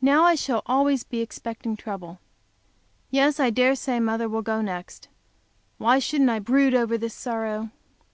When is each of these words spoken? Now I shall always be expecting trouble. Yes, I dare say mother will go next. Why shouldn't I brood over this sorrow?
Now 0.00 0.24
I 0.24 0.34
shall 0.34 0.62
always 0.64 1.04
be 1.04 1.20
expecting 1.20 1.76
trouble. 1.76 2.20
Yes, 3.10 3.38
I 3.38 3.50
dare 3.50 3.74
say 3.74 4.00
mother 4.00 4.26
will 4.26 4.40
go 4.40 4.62
next. 4.62 5.08
Why 5.76 5.98
shouldn't 5.98 6.30
I 6.30 6.38
brood 6.38 6.72
over 6.72 6.96
this 6.96 7.12
sorrow? 7.12 7.70